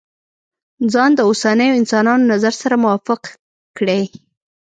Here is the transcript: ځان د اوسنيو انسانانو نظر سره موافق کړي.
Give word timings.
ځان 0.93 1.11
د 1.15 1.19
اوسنيو 1.29 1.77
انسانانو 1.81 2.29
نظر 2.33 2.53
سره 2.61 2.81
موافق 2.83 3.21
کړي. 3.77 4.01